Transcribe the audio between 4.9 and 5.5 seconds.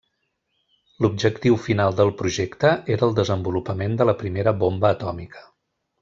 atòmica.